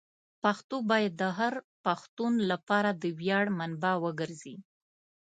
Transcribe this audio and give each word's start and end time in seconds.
پښتو 0.43 0.75
باید 0.91 1.13
د 1.21 1.23
هر 1.37 1.53
پښتون 1.85 2.33
لپاره 2.51 2.89
د 3.01 3.03
ویاړ 3.19 3.45
منبع 3.59 3.93
وګرځي. 4.05 4.55